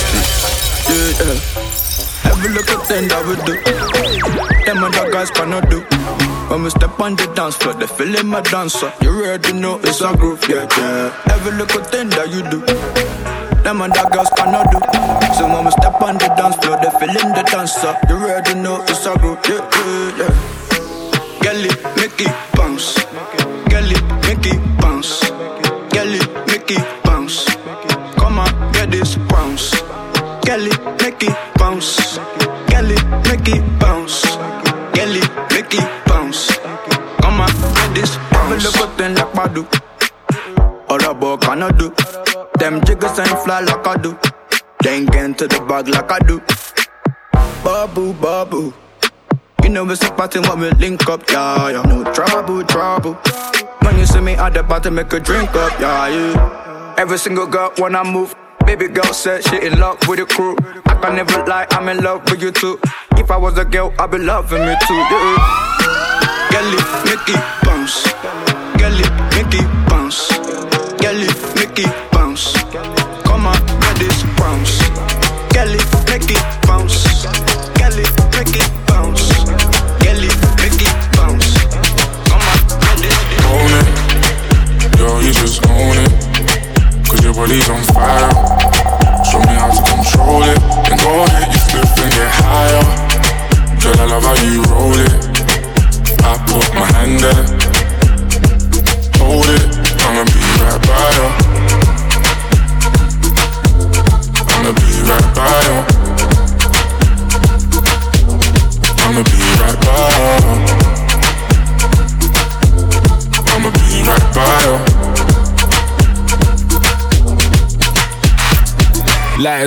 [0.88, 2.31] Yeah, yeah.
[2.31, 3.54] Every little thing that we do,
[4.64, 5.81] them other guys cannot do.
[6.48, 8.92] When we step on the dance floor, they feeling my dancer.
[9.02, 11.33] You already know it's a groove, yeah, yeah.
[11.35, 12.61] Every little thing that you do,
[13.62, 14.78] them other girls cannot do.
[15.37, 17.94] So when we step on the dance floor, they feeling the dancer.
[18.09, 20.33] You already know it's a groove, yeah, yeah, yeah.
[21.42, 21.62] Girl,
[21.96, 22.96] make it bounce.
[23.68, 23.88] Girl,
[24.24, 25.22] make it bounce.
[26.48, 26.97] Make it
[30.50, 32.16] It make it bounce.
[32.16, 34.24] It make it bounce.
[34.94, 36.56] It make it bounce.
[37.20, 38.54] Come on, get this bounce.
[38.54, 39.62] Every little thing like Badu.
[40.88, 41.92] All about can I do?
[42.58, 44.18] Them jiggers ain't fly like I do.
[44.82, 46.40] They ain't get into the bag like I do.
[47.62, 48.72] Babu, babu.
[49.62, 51.82] You know it's a party when we link up, yeah, yeah.
[51.82, 53.14] No trouble, trouble.
[53.82, 56.94] When you see me at the party, make a drink up, yeah, yeah.
[56.96, 58.34] Every single girl when I move,
[58.68, 60.54] baby girl said she in love with the crew.
[60.85, 62.78] I can never lie, I'm in love with you too.
[63.16, 65.37] If I was a girl, I'd be loving me too, yeah.
[66.52, 68.04] Girl, it make it bounce.
[68.76, 70.28] Girl, it make it bounce.
[71.00, 72.52] Girl, it make it bounce.
[73.24, 74.76] Come on, get this bounce.
[75.48, 77.24] Girl, it make it bounce.
[77.81, 79.33] Girl, it make it bounce.
[80.04, 81.57] Girl, it make it bounce.
[82.28, 83.16] Come on, get this.
[83.48, 83.88] Own it,
[85.00, 86.27] yo, you just own it.
[87.09, 88.31] Cause your body's on fire.
[89.25, 89.97] Show me how to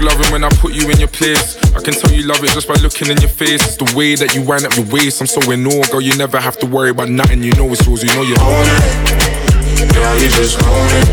[0.00, 1.56] Fuck loving when I put you in your place.
[1.76, 3.60] I can tell you love it just by looking in your face.
[3.60, 5.20] It's the way that you wind up your waist.
[5.20, 6.00] I'm so in awe, girl.
[6.00, 7.42] You never have to worry about nothing.
[7.42, 8.02] You know it's yours.
[8.02, 9.92] You know you own it.
[9.92, 11.08] Girl, you just own it.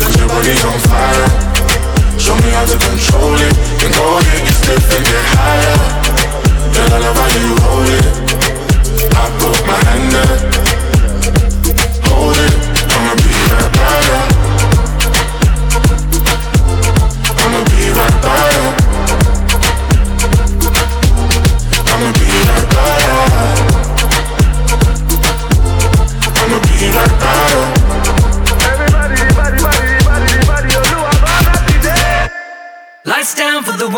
[0.00, 1.28] Cause your body's on fire.
[2.16, 3.52] Show me how to control it.
[3.80, 5.76] Then go ahead, stiff and get higher.
[6.72, 8.06] Girl, I love how you hold it.
[9.12, 10.36] I put my hand there.
[12.08, 12.69] Hold it.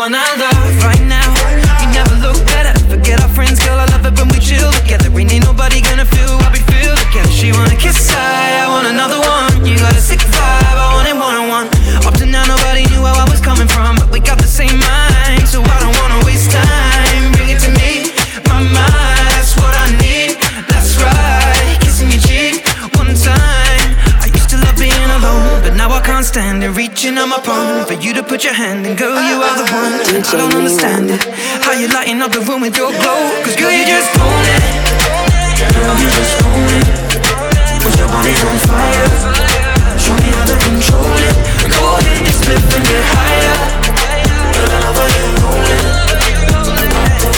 [0.03, 1.31] One I love right now.
[1.79, 2.75] You never look better.
[2.91, 3.79] Forget our friends, girl.
[3.79, 5.07] I love it when we chill together.
[5.15, 7.31] Ain't ain't nobody gonna feel what we feel together.
[7.31, 9.65] She wanna kiss I, I want another one.
[9.65, 10.19] You got a sick
[28.23, 29.93] put your hand in, girl, you are the one.
[29.93, 31.21] I don't understand it.
[31.63, 33.41] How you lighting up the room with your glow?
[33.43, 34.63] Cause girl, you just own it.
[35.73, 36.87] Girl, you just own it.
[37.81, 39.09] Put your body on fire.
[39.97, 41.35] Show me how to control it.
[41.73, 43.57] Go ahead, just lift and get higher.
[44.53, 45.83] Girl, I love how you roll it.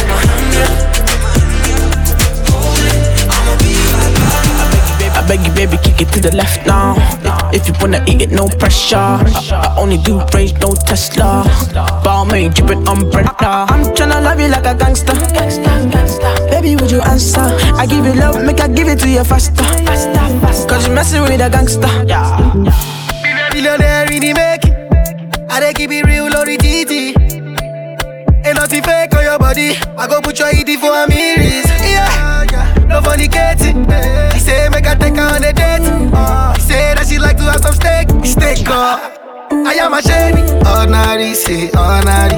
[0.10, 0.26] My.
[5.18, 6.96] I beg you, baby, kick it to the left now.
[7.56, 8.98] If you wanna eat it, no pressure.
[8.98, 11.44] I, I only do range, no Tesla.
[12.04, 13.66] Balmain, drippin' umbrella.
[13.70, 15.14] I'm tryna love you like a gangster.
[16.52, 17.40] Baby, would you answer?
[17.40, 19.64] I give you love, make I give it to you faster.
[20.68, 21.88] Cause you messing with a gangster.
[22.06, 22.36] Yeah.
[23.52, 24.76] Billionaire in the making.
[25.50, 27.16] I dey keep it real, low the TT.
[28.46, 29.76] Ain't nothing fake on your body.
[29.98, 31.66] I go put your ED for a miris.
[31.88, 33.88] Yeah, no fornicating.
[34.34, 36.15] He say make I take her on a date.
[37.56, 38.08] Like some steak.
[38.26, 39.00] Steak, uh.
[39.50, 40.42] I am a shady.
[40.68, 42.36] Ordinary, say ordinary.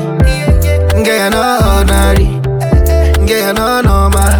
[0.93, 2.37] You know ordinary.
[3.25, 4.37] You know normal.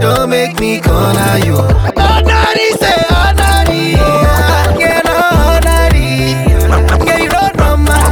[0.00, 1.54] Don't make me corner you.
[1.94, 3.94] Ordinary, say ordinary.
[4.82, 6.42] You know ordinary.
[7.06, 8.10] You know normal.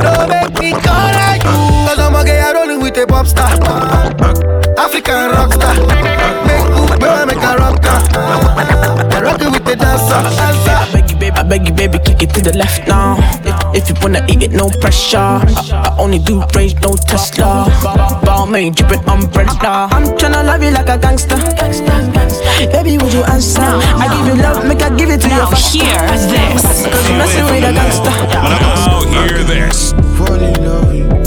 [0.00, 1.56] Don't make me corner you.
[2.00, 3.52] I'm a gay, rolling with a pop star.
[4.78, 5.74] African rock star.
[6.48, 6.64] Make
[6.98, 8.00] baby, make a rock star.
[9.12, 10.45] I rockin' with the dancer.
[11.46, 11.54] Dancer.
[11.54, 13.16] I beg you, baby, I beg you, baby, kick it to the left now.
[13.74, 15.18] If, if you wanna eat it, no pressure.
[15.18, 17.66] I, I only do range, no Tesla.
[18.22, 19.88] Balmain, drippin' umbrella.
[19.90, 21.36] I'm tryna love you like a gangster.
[22.72, 23.60] Baby, would you answer?
[23.60, 25.78] I give you love, make I give it to you faster.
[25.78, 26.62] hear this.
[26.62, 28.10] Cause you messing with a gangster.
[28.32, 29.92] Now hear this.
[30.16, 31.25] Fall in love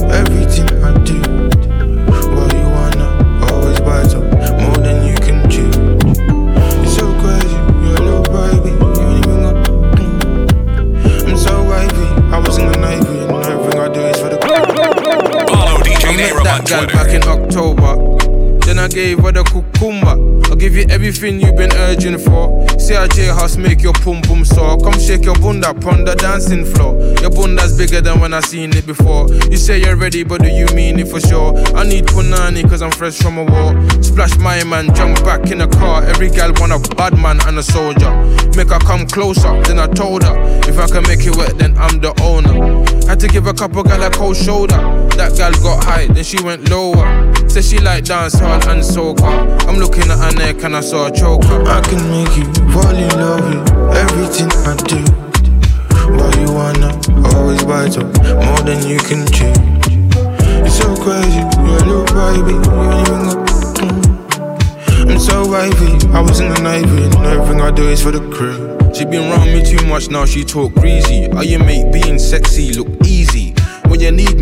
[16.69, 17.97] gal back in October.
[18.65, 20.13] Then I gave her the cucumber.
[20.49, 22.67] I'll give you everything you've been urging for.
[22.77, 24.77] See a J house make your pum pum sore.
[24.77, 26.93] Come shake your bunda on the dancing floor.
[27.21, 29.27] Your bunda's bigger than when I seen it before.
[29.49, 31.57] You say you're ready, but do you mean it for sure?
[31.75, 33.73] I need punani cause I'm fresh from a war.
[34.03, 36.03] Splash my man, jump back in the car.
[36.03, 38.13] Every gal want a bad man and a soldier.
[38.55, 40.37] Make her come closer, then I told her.
[40.69, 42.85] If I can make it work, then I'm the owner.
[43.07, 45.08] Had to give a couple gal a cold shoulder.
[45.19, 47.03] That gal got high, then she went lower.
[47.49, 49.27] Said she like dancehall and soca.
[49.67, 51.59] I'm looking at her neck and I saw a choker.
[51.67, 55.03] I can make you fall in love with everything I do.
[56.15, 56.95] Why you wanna
[57.35, 58.07] always bite up
[58.47, 59.51] more than you can chew?
[60.63, 62.55] You're so crazy, you're a little baby.
[62.55, 63.43] You ain't even got.
[63.75, 65.11] Mm.
[65.11, 65.99] I'm so wavy.
[66.15, 68.79] I was in the navy, and everything I do is for the crew.
[68.95, 71.27] She been around me too much now, she talk greasy.
[71.29, 73.53] How you make being sexy look easy?
[73.89, 74.38] When you need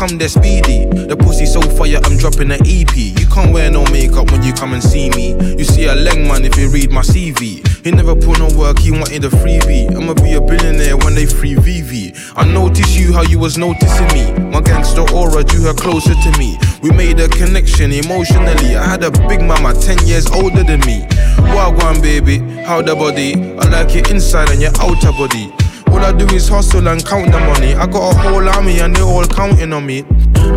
[0.00, 0.88] come there speedy.
[0.88, 2.96] The pussy so fire, I'm dropping an EP.
[2.96, 5.36] You can't wear no makeup when you come and see me.
[5.58, 7.60] You see a leg man if you read my CV.
[7.84, 9.92] He never put no work, he wanted a freebie.
[9.92, 12.32] I'ma be a billionaire when they free VV.
[12.34, 14.32] I noticed you how you was noticing me.
[14.48, 16.56] My gangster aura drew her closer to me.
[16.80, 18.76] We made a connection emotionally.
[18.76, 21.04] I had a big mama, 10 years older than me.
[21.52, 23.34] Wagwan baby, how the body?
[23.60, 25.52] I like your inside and your outer body.
[25.90, 27.74] All I do is hustle and count the money.
[27.74, 30.04] I got a whole army and they all counting on me.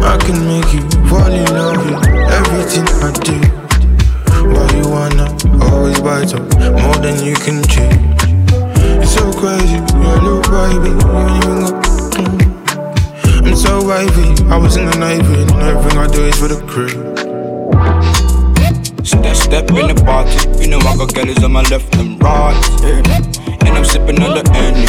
[0.04, 2.08] I can make you fall in love with
[2.40, 3.38] everything I do.
[4.54, 5.28] Why you wanna
[5.72, 6.44] always bite up
[6.82, 7.90] more than you can chew?
[8.96, 10.92] You're so crazy, you're a little baby.
[10.92, 11.84] You ain't even got.
[13.46, 14.44] I'm so wavy.
[14.50, 16.90] I was in the navy, and everything I do is for the crew.
[19.04, 20.62] Step, step in the party.
[20.62, 22.56] You know I got girls on my left and right.
[22.82, 23.43] Yeah.
[23.74, 24.86] And I'm sipping the Henny.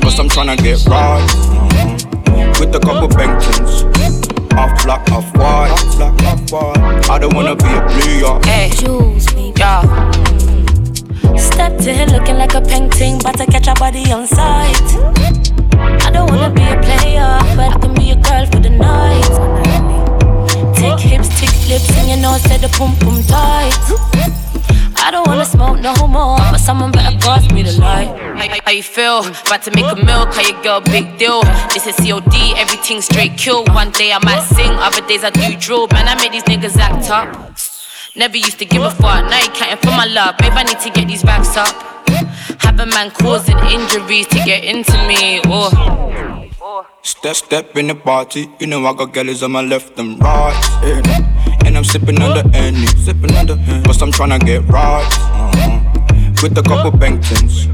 [0.00, 1.26] Cause I'm tryna get right.
[1.26, 2.60] Mhm.
[2.60, 3.82] With a couple Bentons.
[4.56, 7.10] Off black, off white.
[7.10, 8.46] I don't wanna be a yacht.
[8.46, 9.26] Hey, Jules,
[9.56, 9.82] yeah.
[11.36, 14.86] Stepped in looking like a painting, but to catch a body on sight.
[16.06, 19.32] I don't wanna be a player, but I can be a girl for the night.
[20.76, 23.74] Tick hips, tick lips, and you know, said the pum pum tight.
[25.02, 26.38] I don't wanna smoke no more,
[26.70, 28.06] someone better pass me the light.
[28.38, 29.26] How, how you feel?
[29.26, 31.42] About to make a meal, call your girl big deal.
[31.74, 33.64] This is COD, everything straight kill.
[33.80, 35.88] One day I might sing, other days I do drill.
[35.88, 37.28] Man, I made these niggas act up.
[38.14, 40.38] Never used to give a fuck, now you counting for my love.
[40.38, 41.74] Babe, I need to get these racks up.
[42.62, 45.40] Have a man causing injuries to get into me.
[45.46, 46.46] Oh.
[47.02, 48.48] Step, step in the party.
[48.60, 50.54] You know I got girls on my left and right.
[50.84, 51.66] Yeah.
[51.66, 53.84] And I'm sipping on the Henny, sipping on the Henny.
[53.84, 55.02] Cause I'm tryna get right.
[55.02, 55.59] Uh-huh.
[56.42, 57.68] With a couple Bentons.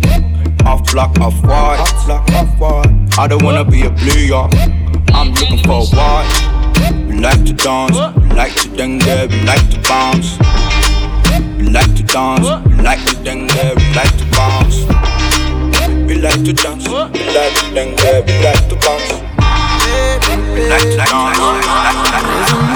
[0.66, 1.78] Off block, off white.
[1.78, 3.18] Off block, off white.
[3.18, 4.52] I don't wanna be a blue yacht.
[5.14, 7.06] I'm looking for a white.
[7.06, 10.36] We like to dance, we like to dengue, we like to bounce.
[11.58, 14.76] We like to dance, we like to dengue, we like to bounce.
[16.08, 16.94] We like to dance, we
[17.34, 19.12] like to dengue, we like to bounce.
[20.54, 22.75] We like to dance, we like to dance.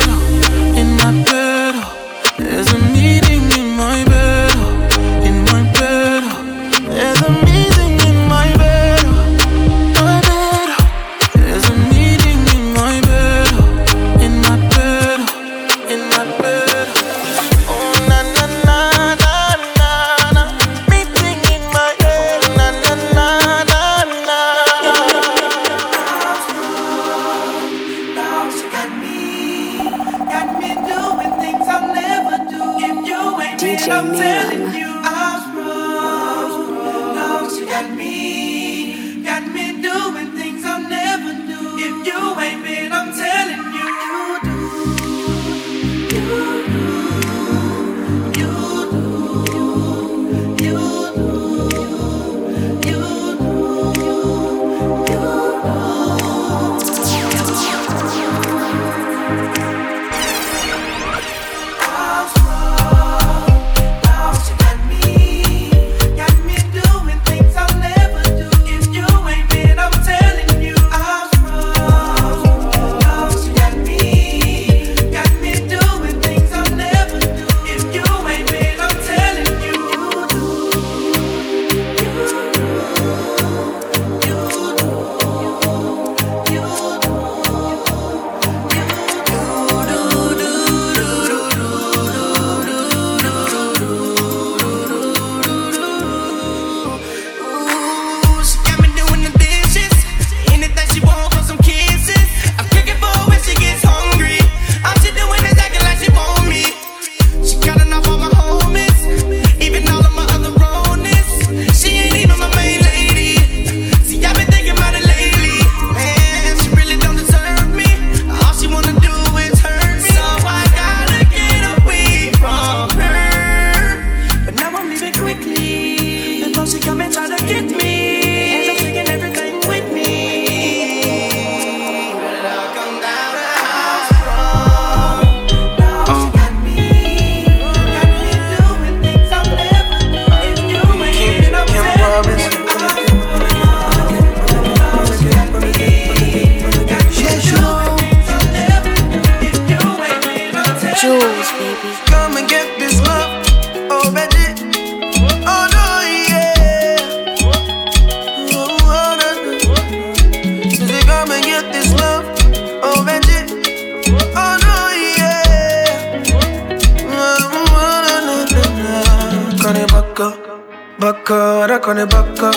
[171.81, 172.51] baka, ra kone baka.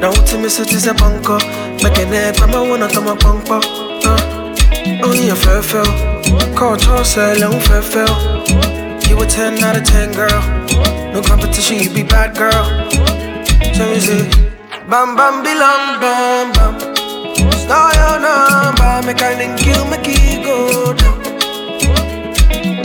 [0.00, 1.38] Na uti mi siti se banko.
[1.82, 3.60] Mekene kama wana kama pampa.
[5.02, 5.84] Oh yeah, fair fair.
[6.54, 8.08] Call toss, long fair fair.
[9.08, 10.42] You a 10 out of 10, girl.
[11.12, 12.90] No competition, you be bad, girl.
[13.74, 14.28] So me say,
[14.88, 16.94] Bam bam bilam bam bam.
[17.52, 21.22] Star your number, make I link you, make it go down.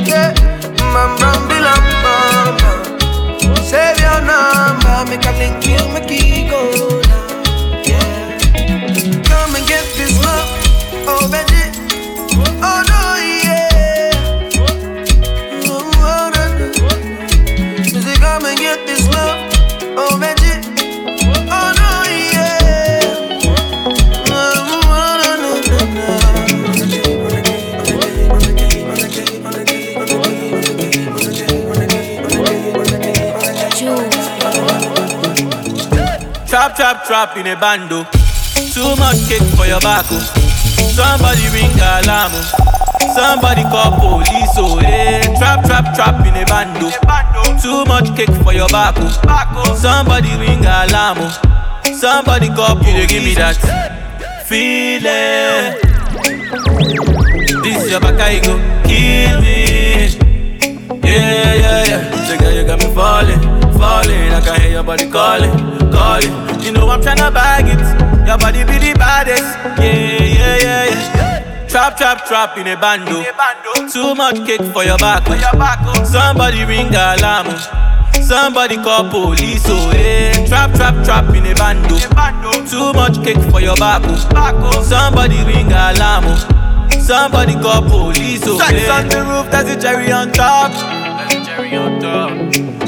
[0.05, 0.33] Yeah,
[0.77, 2.80] bam bam bilam bam bam.
[3.59, 5.77] Save your number, make I link you,
[36.75, 38.03] trap, trap trap in a bando.
[38.73, 40.05] Too much cake for your back.
[40.11, 40.19] oh.
[40.93, 42.31] Somebody ring alarm.
[42.33, 42.45] oh.
[43.15, 44.55] Somebody call police.
[44.57, 45.21] Oh, eh.
[45.23, 45.35] hey.
[45.37, 46.89] Trap, trap, trap in a bando.
[47.61, 48.95] Too much cake for your back.
[48.97, 49.75] oh.
[49.79, 51.17] Somebody ring alarm.
[51.19, 51.93] Oh.
[51.93, 52.95] Somebody call police.
[52.95, 53.57] You give me that
[54.45, 55.77] feeling.
[57.63, 60.09] This your back, I go kill me.
[61.03, 62.27] Yeah, yeah, yeah.
[62.27, 63.41] So girl, you got me falling,
[63.77, 64.31] falling.
[64.31, 65.51] I can hear your body calling,
[65.91, 66.50] calling.
[66.63, 67.81] You know I'm tryna bag it.
[68.27, 69.43] Your body be the baddest.
[69.79, 71.67] Yeah, yeah, yeah, yeah.
[71.67, 73.23] Trap, trap, trap in a bando.
[73.91, 75.23] Too much cake for your back.
[75.27, 76.03] oh.
[76.03, 77.47] Somebody ring alarm.
[77.49, 78.11] oh.
[78.21, 79.63] Somebody call police.
[79.67, 80.45] Oh, yeah.
[80.47, 81.97] Trap, trap, trap in a bando.
[82.69, 84.01] Too much cake for your back.
[84.05, 84.83] oh.
[84.83, 86.25] Somebody ring alarm.
[86.27, 86.89] Oh.
[86.99, 88.43] Somebody call police.
[88.45, 88.99] Oh, Sex yeah.
[88.99, 90.71] on the roof, there's a cherry on top.
[91.45, 92.29] cherry on top.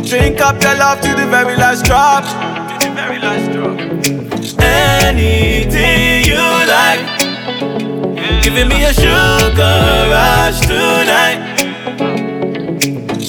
[0.06, 2.24] Drink up your love to the very last drop.
[2.24, 3.53] To the very last drop.
[4.59, 7.03] Anything you like.
[8.43, 11.39] Giving me a sugar rush tonight.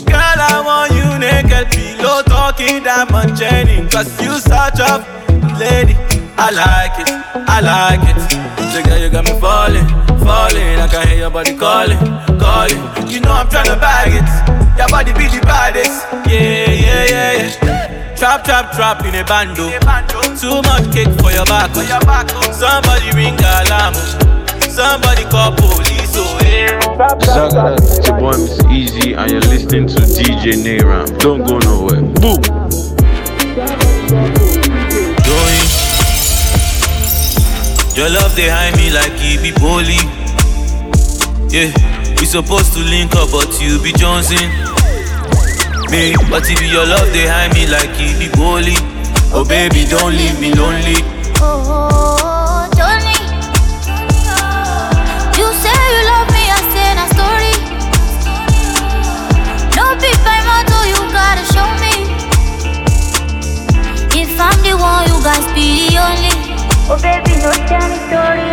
[0.07, 2.83] Girl, I want you naked below talking
[3.13, 3.89] much chaining.
[3.89, 4.99] Cause you such a
[5.59, 5.95] lady.
[6.37, 7.11] I like it,
[7.49, 8.19] I like it.
[8.73, 9.87] So girl, you got me falling,
[10.19, 10.79] falling.
[10.81, 11.99] I can hear your body calling,
[12.41, 13.09] calling.
[13.09, 14.79] You know I'm tryna bag it.
[14.79, 16.05] Your body be the baddest.
[16.29, 17.84] Yeah, yeah, yeah, yeah.
[18.25, 19.69] Trap, trap, trap in a bando.
[20.41, 21.69] Too much cake for your back.
[22.55, 23.93] Somebody ring alarm.
[24.65, 26.17] Somebody call police.
[26.17, 26.73] Oh, eh.
[26.73, 27.19] yeah.
[27.21, 28.65] Zaga, it's your boy Mr.
[28.73, 31.19] Eazi, and you're listening to DJ Nayram.
[31.19, 32.01] Don't go nowhere.
[32.01, 32.41] Boom!
[35.29, 35.65] Going.
[37.93, 40.01] Your love they hide me like it be bully.
[41.53, 41.69] Yeah,
[42.19, 44.74] we supposed to link up, but you be Johnson.
[45.95, 48.75] Me, but if your love they hide me like it be bully.
[49.31, 51.07] Oh baby, don't leave me lonely.
[51.39, 53.15] Oh, Johnny.
[55.39, 57.55] You say you love me, I say na story.
[59.79, 62.11] No big by motto, you gotta show me.
[64.19, 66.35] If I'm the one, you guys be the only.
[66.91, 68.51] Oh baby, no tell me story.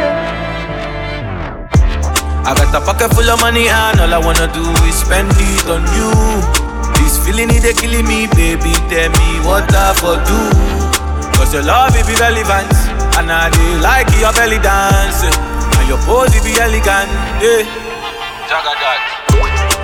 [2.46, 5.66] I got a pocket full of money and all I wanna do is spend it
[5.66, 6.71] on you.
[7.32, 8.76] This feeling it they killing me, baby.
[8.92, 10.40] Tell me what I for do.
[11.40, 12.68] Cause your love it be relevant.
[13.16, 15.24] And I do like your belly dance.
[15.24, 17.08] And your pose it be elegant.
[17.40, 17.64] Yeah.
[18.52, 19.00] Jaga that.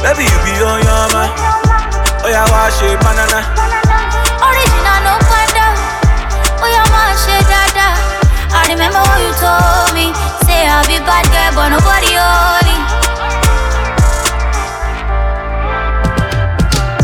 [0.03, 1.31] Baby, you be on your man.
[2.19, 3.39] Oh yeah, wash it, banana.
[4.43, 5.67] Original no panda.
[6.59, 7.95] Oh yeah, man, shit dada.
[8.51, 10.11] I remember what you told me.
[10.43, 13.06] Say I'll be bad girl, but nobody holy.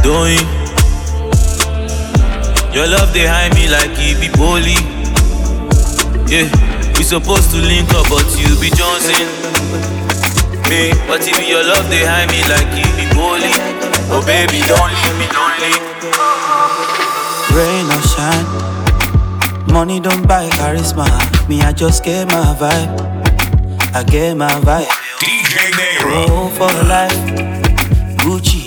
[0.04, 0.43] Doing.
[2.76, 4.76] Your love they hide me like it be bully.
[6.28, 6.49] Yeah,
[6.97, 9.24] we supposed to link up, but you be Johnson.
[10.68, 13.54] Me, but if your love they hide me like it be bully.
[14.12, 15.72] Oh baby, don't leave me lonely.
[17.56, 21.08] Rain or shine, money don't buy charisma.
[21.47, 22.91] Me, I just get my vibe.
[23.95, 24.89] I get my vibe.
[25.22, 26.26] DJ Nero.
[26.28, 27.53] Oh, for life.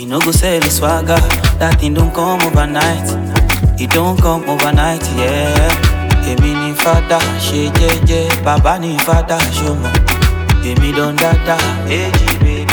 [0.06, 1.16] Gucci, no go sell the swagger.
[1.58, 3.06] That thing don't come overnight.
[3.80, 5.70] It don't come overnight, yeah.
[6.26, 8.42] Èmi ni fada, ṣe jẹ́jẹ́.
[8.44, 9.90] Bàbá ni fada, ṣọmọ.
[10.64, 11.56] Èmi don dada.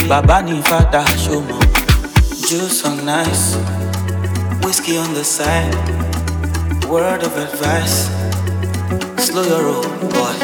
[0.08, 1.56] Bàbá ni fada, ṣọmọ.
[2.48, 3.56] Juice on nice,
[4.62, 5.74] whiskey on the side.
[6.90, 8.10] Word of advice,
[9.18, 10.34] slow your roll, boy.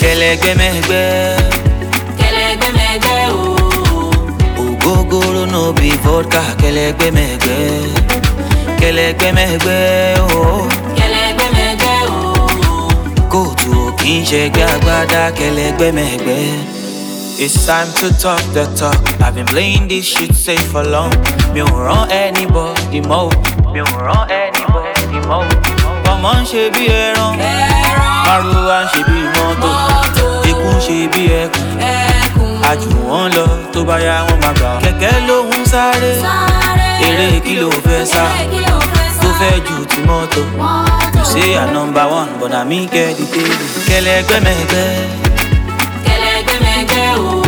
[0.00, 1.04] Kẹlẹgbẹmẹgbẹ.
[2.18, 3.53] Kẹlẹgbẹmẹgbẹ o.
[5.08, 7.58] Ogogoro no be vodka, kẹlẹgbẹmẹgbẹ.
[8.80, 10.66] Kẹlẹgbẹmẹgbẹ o.
[10.96, 12.36] Kẹlẹgbẹmẹgbẹ o.
[13.32, 16.38] Kóòtù ò kì í ṣẹgbẹ́ agbádá, kẹlẹgbẹmẹgbẹ.
[17.38, 18.96] It's time to talk the talk.
[19.20, 21.10] I've been playing this shit safe for long.
[21.54, 23.28] Mi ò rán anybody mọ́.
[23.28, 23.30] o.
[23.72, 25.40] Mi ò rán anybody mọ́.
[25.40, 26.12] o.
[26.12, 27.32] Ọmọ ń ṣe bí ẹran.
[28.26, 29.70] Márùwá ń ṣe bí mọ́tò.
[30.50, 31.68] Ikú ń ṣe bí ẹkùn.
[32.70, 34.70] Àjù wọn lọ tó bá yá wọn máa gbà.
[34.84, 36.12] Kẹ̀kẹ́ ló ń sáré.
[37.08, 38.24] Eré kí ló fẹ́ sá?
[39.22, 40.42] Tó fẹ́ ju ti mọ́tò.
[41.16, 43.66] You say I number one, but na me get the table.
[43.88, 44.84] Kẹlẹgbẹmẹgbẹ.
[46.06, 47.42] Kẹlẹgbẹmẹgbẹ o.